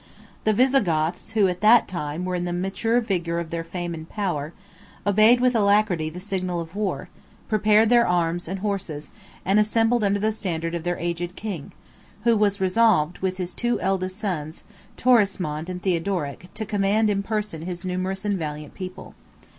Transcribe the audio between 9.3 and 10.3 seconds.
and assembled under